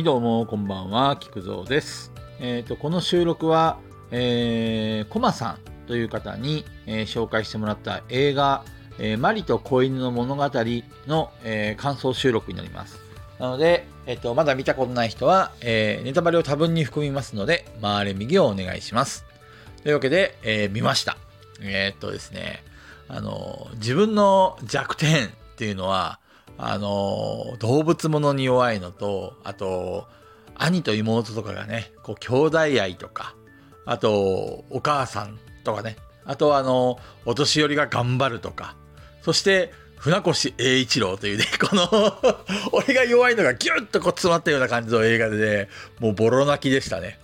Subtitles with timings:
[0.00, 2.10] はいどうもこんばんは菊蔵です。
[2.40, 3.78] えっ、とこの収録は、
[4.10, 8.64] えー、コマさんという方に、えー紹介してもらった映画
[8.98, 10.50] 「えーマリと子犬の物語
[11.06, 12.98] の」えー感想収録になります。
[13.38, 19.26] なので、えっ、とまだ見たことない人は、えーネタバレを多分に含みますので回れ右をお願いします。
[19.82, 21.18] というわけで、えー見ました。
[21.60, 22.64] えーっとですね、
[23.06, 26.20] あの自分の弱点っていうのは
[26.62, 30.06] あの動物ものに弱いのとあと
[30.54, 33.34] 兄と妹とかがねこう兄弟愛とか
[33.86, 35.96] あとお母さんとかね
[36.26, 38.76] あとはあのお年寄りが頑張るとか
[39.22, 41.88] そして船越英一郎というね この
[42.72, 47.18] 俺が弱いのがギュッとこう詰まったような感じの映画でねもうボロ泣きでしたね。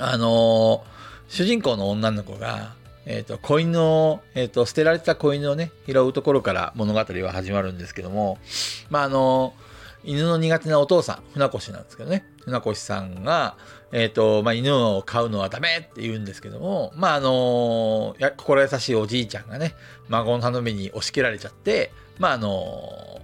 [0.00, 0.84] あの
[1.28, 2.72] 主人公の女の子が
[3.10, 8.38] えー、と子犬を、えー、と捨てられた子犬をね拾うところから物語は始まるんですけども
[8.90, 9.54] まああの
[10.04, 13.56] 犬の苦手なお父さん船越なんですけどね船越さんが、
[13.92, 19.74] えーとまあ、犬を飼うのはダメって言うんですけどもまああのや心優しいおじいちゃんがね
[20.10, 23.22] 孫の頼みに押し切られちゃってまああの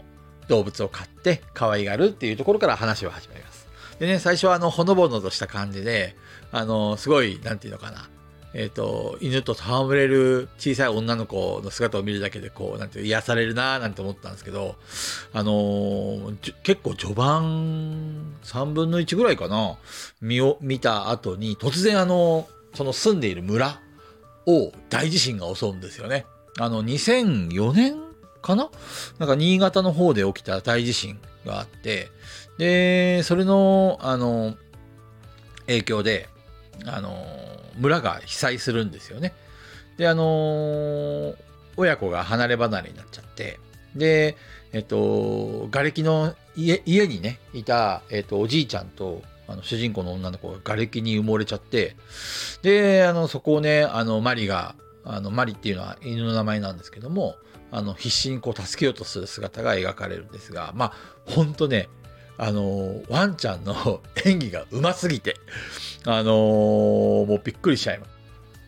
[0.48, 3.68] 動物を飼って可愛がるっていうところから話は始まります。
[3.98, 6.16] でね最初はあのほのぼのとした感じで
[6.52, 8.08] あのすごいなんていうのかな
[8.56, 14.76] えっ、と、犬と戯れる小さい女の子の姿を見るだけで、こう、なんて癒されるななんて思ったんですけど、
[15.32, 19.76] あのー結構序盤、3分の1ぐらいかな、
[20.20, 23.80] 見を、見た後に、突然あの、その住んでいる村
[24.46, 26.24] を大地震が襲うんですよね。
[26.60, 27.96] あの、2004年
[28.40, 28.70] かな？
[29.18, 32.10] なんか新潟の方で起きた大地震があって、
[32.58, 34.54] で、それの、あの、
[35.66, 36.28] 影響で、
[36.86, 37.10] あの
[37.76, 39.32] 村が被災するんですよね。
[39.96, 41.34] であの
[41.76, 43.58] 親子が離れ離れになっちゃって
[43.94, 44.36] で
[44.72, 51.96] えっと瓦礫の家家にねいた、えっと、おじいちゃんとあの主人公の女の子が瓦礫に埋もれちゃって
[52.62, 57.36] であのそこをねあのマリがあのマリっていうのは犬の名前なんですけども
[57.70, 60.92] あの必死にこう助けようとする姿が描かれるんですがまあ
[61.26, 61.88] ほんとね
[62.36, 65.36] あのワンちゃんの演技がうますぎて
[66.04, 68.10] あのーもうびっくりしちゃいます。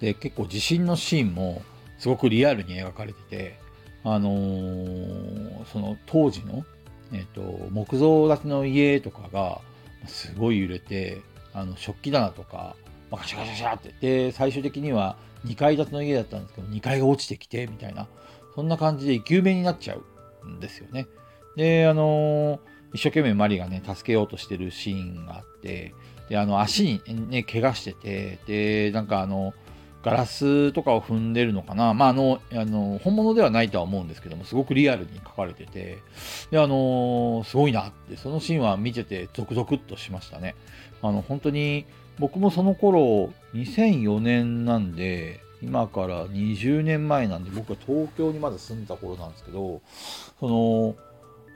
[0.00, 1.62] で結構地震のシーンも
[1.99, 3.59] すごくリアルに描かれてて、
[4.04, 6.65] あのーその当時の、
[7.12, 7.41] えっと
[7.71, 9.60] 木造建ての家とかが
[10.06, 11.21] すごい揺れて
[11.53, 12.77] あの食器棚とか、
[13.10, 15.16] ガシャガシャシャってで最終的には
[15.47, 18.06] 2階建ての家だったんですけど2階が落ちてきてみたいな
[18.54, 19.97] そんな感じで生き埋めになっちゃ
[20.43, 21.06] うんですよね。
[21.56, 25.94] であのー一生懸命マリがね助けようとしてるシーンがあって
[26.28, 29.54] であの足にね怪我しててでなんかあの
[30.02, 31.92] ガラスとかを踏んでるのかな？
[31.92, 35.98] まああのあの本物ではないとは思うんですけどもすごくリアルに描かれてて
[36.52, 40.54] であのすごいなってそのシーンは見ててゾクゾクっとしましたね。
[41.03, 41.86] あの本当に
[42.18, 49.80] 僕もその頃2004年なんで今から20年前なんで僕は東京にまだ住んでた頃なんですけど
[50.38, 50.94] その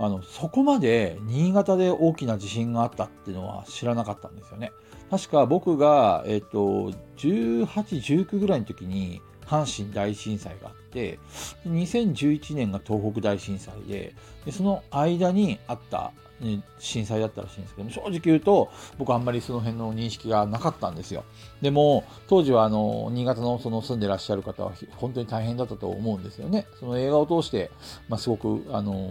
[0.01, 4.73] あのそこまで新潟で大きな地震があったっていうのは知らなかったんですよね。
[5.11, 11.19] 確か僕が、えっと、18、19ぐらいの時に阪神大震災があって、
[11.67, 14.15] 2011年が東北大震災で
[14.47, 21.25] で、その間にあった、ね震災だったらしいんですけど、正直言うと、僕あんまりその辺の認識がなかったんですよ。
[21.61, 26.67] でも、当時はあの、新潟のその住んでらっしゃる方は本当に大変だったと思うんですよね。
[26.79, 27.71] その映画を通して、
[28.09, 29.11] まあ、すごく、あの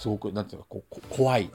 [0.00, 1.50] すごく、なんていうか、ここ怖い。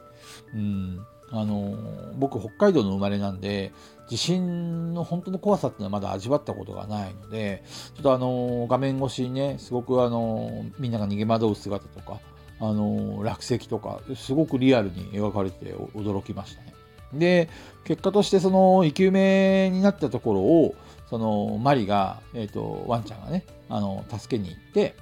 [0.53, 1.05] うん。
[1.31, 1.75] あの
[2.17, 3.73] 僕、北海道の生まれなんで、
[4.07, 7.63] 地震の本当の怖さっていうのはまだ味わったことがないので、
[7.95, 12.19] ちょっとあの画面越しにね、すごくあのみんなが逃げ惑う姿とか、
[12.59, 16.75] あの落石とか、すごくリアルに描かれて驚きましたね。
[17.13, 17.49] で、
[17.83, 20.75] 結果としてその生き埋めになったところを、
[21.09, 24.95] そのマリが、えっ、と、ワンちゃんがね、あの、助けに行って、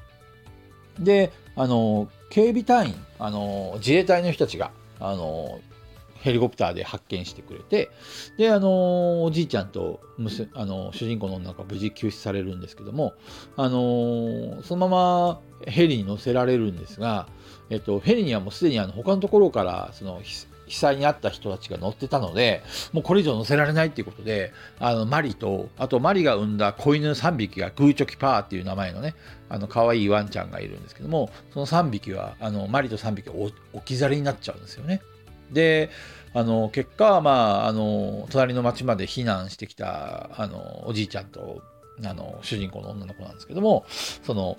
[1.00, 5.60] で、あの、警備隊員、あの、自衛隊の人たちが、あの、
[6.24, 7.92] ヘリコプターで発見してくれて、
[8.38, 13.14] で、あの、おじいちゃんと娘あの主人公の女が無事救出されるんですけども、
[13.58, 17.28] あの、そのままヘリに乗せられるんですが、
[17.70, 20.22] えっと、ヘリにはもうすでにあの他のところから、その、
[20.74, 29.14] 被災に遭った人たちが乗ってたので、もうこれ以上乗せられないっていうことで、あの、マリと、あとマリが産んだ子犬3匹がグーチョキパーっていう名前のね、
[29.50, 35.02] あの、可愛いワンちゃんがいるんですけども、その3匹は、あの、マリと3匹お置き去りになっちゃうんですよね。
[35.52, 35.92] で、
[36.34, 41.62] あの、結果、まあ、あの、隣の町まで避難してきた、あの、おじいちゃんと、
[42.04, 43.86] あの、主人公の女の子なんですけども、
[44.24, 44.58] その、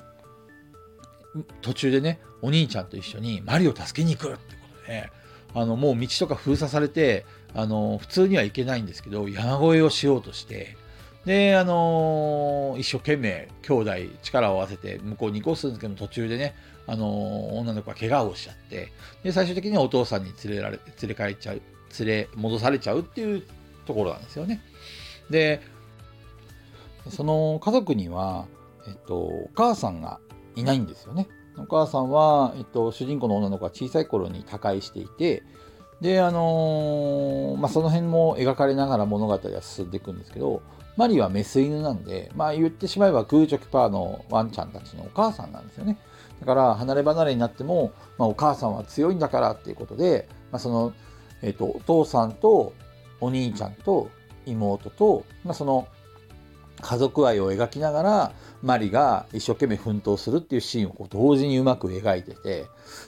[1.60, 5.10] 途中でね、お兄ちゃんと一緒にマリを助けに行くってことで、
[5.54, 7.24] あのもう道とか封鎖されて
[7.54, 10.76] あの普通には行けないんですけど山越えをしようとして
[11.24, 13.92] であの一生懸命兄弟
[14.22, 16.54] 力を合わせて向こうに行こうするんですけど途中でね
[16.86, 18.92] あの女の子が怪我をしちゃって
[19.22, 21.62] で最終的にお父さんに連れられ連れ帰っちゃう
[22.00, 23.42] 連れ戻されちゃうっていう
[23.86, 24.60] ところなんですよね。
[25.30, 25.62] で
[27.10, 28.46] その家族には、
[28.86, 30.20] えっと、お母さんが
[30.56, 31.28] いないんですよね。
[31.56, 35.42] お母さんは、えっと、主人公の女の子は小さい頃に他界していて
[36.00, 40.62] であのー、まあ、その辺も描かれながら物語は進んでいくんですけど
[40.96, 45.98] マリはメス犬なんで、まあ、言ってしまえばグーチョキパーのワンちゃんたちのお母さんなんですよね。
[46.40, 50.92] だから離れ離れになっても、まあ、お母さんは強いんだからっていうことで、まあ、その、
[51.42, 52.74] えっ、と、お父さんと
[53.20, 54.08] お兄ちゃんと
[54.46, 55.88] 妹と、まあ、その
[56.80, 58.32] 家族愛を描きながら
[58.62, 62.66] マリが一生懸命奮闘するっていうシーンを同時にうまく描いてて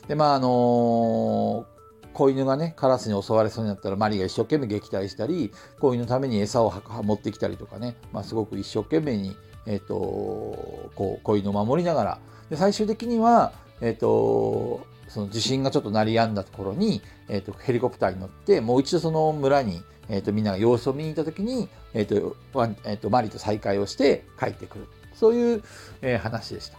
[0.09, 1.67] でまああの
[2.17, 6.73] 子犬がねカラスに襲われそうになったらマリが一生懸命撃退したり子犬のために餌を
[7.03, 9.37] 持ってきたりとかね、まあ、すごく一生懸命に、
[9.67, 9.95] えーと、
[10.95, 12.19] こう子犬を守りながら。
[12.49, 22.37] で最終的には、えーと、その地震がちょっと鳴り止んだところに、えーと、ヘリコプターに乗ってもう一度その村に、えー、とみんなが様子を見に行った時に、えーと
[22.85, 25.62] えー、とマリと再会をして帰ってくるそういう、
[26.03, 26.79] えー、話でした。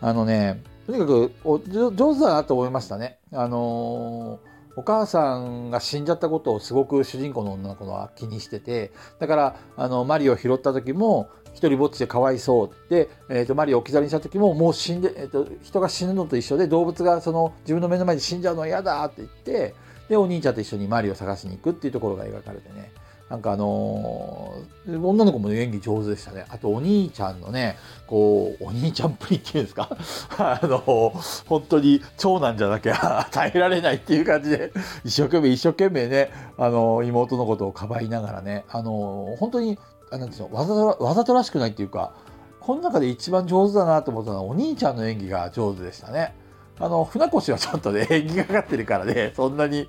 [0.00, 3.18] あのねとにかくお上手だなと思いましたね。
[3.32, 4.48] あのー
[4.78, 19.74] お母さんが死んじゃったことをすごく主人公の女の子は気にしててだからあのマリを拾った時も一人ぼっちでかわいそうで、えーと、マリを置き去りにした時ももう死んで、えーと、人が死ぬのと一緒で動物がその自分の目の前で死んじゃうのは嫌だって言って
[20.08, 22.90] でお兄ちゃんと一緒にマリを探しに行くっていうところが描かれてね
[23.28, 26.46] なんかあのー、女の子も演技上手でしたね。
[26.48, 27.76] あとお兄ちゃんのね、
[28.06, 29.90] こう、お兄ちゃんプリっていうんですか？
[30.38, 34.72] あのー、本当に長男じゃなきゃ 耐えられないっていう感じで、
[35.04, 39.78] 一生懸命一生懸命ね、あのー、妹のことをかばいながらね、あの本当に、
[40.10, 42.14] あなんですよ、わざとわざとらしくないっていうか、
[42.60, 46.32] この中で一番上手だなと思ったのはお兄ちゃんの演技が上手でしたね。
[46.80, 49.88] あの、船越はちょっとね、 演技がかかってるからね、そんなに、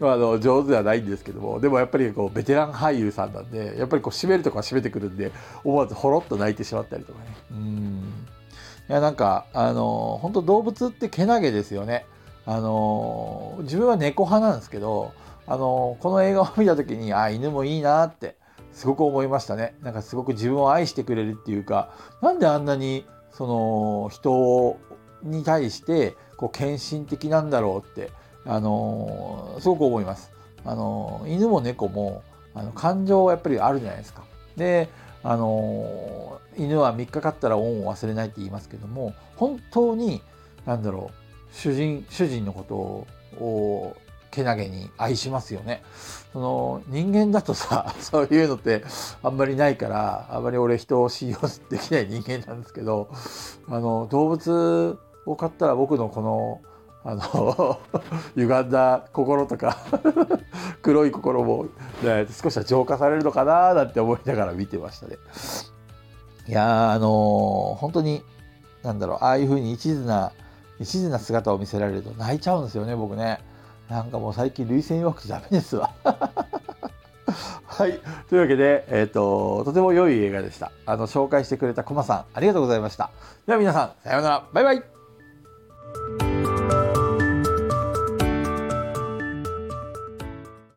[0.00, 5.32] あの、上手ではないんですけども、でもやっぱりこう、ベテラン俳優さんなんで、やっぱりこう、締めるとか締めてくるんで、
[5.64, 7.24] 思わずほろっと泣いてしまったりとかね。
[7.52, 8.26] うん。
[8.88, 12.06] いや、なんか、あの、本当動物ってけなげですよね。
[12.44, 15.12] あの、自分は猫派なんですけど、
[15.46, 18.36] あの、この映画を見た時に、あ、犬もいいなって、
[18.72, 19.74] すごく思いましたね。
[19.82, 21.90] なんかすごく自分を愛してくれるっていうか、
[22.22, 24.78] なんであんなに、その、人を
[25.22, 28.10] に対してこう献身的なんだろうって、
[28.44, 30.32] あのー、すごく思います。
[30.64, 32.22] あのー、犬も猫も
[32.54, 34.22] あの感情はやっぱりあるじゃないですか。
[34.56, 34.88] で、
[35.22, 40.22] あのー、犬は3日経ったら恩を忘れないって言いますけども本当に
[40.66, 42.74] 何だろう主人主人のこと
[43.42, 43.96] を
[44.30, 45.82] けなげに愛しますよね。
[46.32, 48.84] その人間だとさ そういうのって
[49.22, 51.38] あんまりないからあんまり俺人を信用
[51.70, 53.08] できない人間なんですけど
[53.68, 54.98] あの動物
[55.30, 56.60] を買ったら僕のこの
[57.04, 57.78] あの
[58.36, 59.78] 歪んだ心とか
[60.82, 61.66] 黒い心も、
[62.02, 65.16] ね、少しは浄化されるのかななんて思いながら見てましたね。
[66.48, 68.24] いやあのー、本当に
[68.82, 70.32] なんだろうああいうふうに一途な
[70.80, 73.40] 一途な姿を見せられると泣いちゃうんですよね僕ね。
[73.88, 75.90] なんかもう最近涙腺弱くてダメですわ。
[77.66, 78.00] はい。
[78.28, 80.72] というわけで、えっ、ー、と、とても良い映画でした。
[80.84, 83.10] あの、紹介してくれたコマさん、ありがとうございました。
[83.46, 84.44] では皆さん、さようなら。
[84.52, 84.97] バイバイ。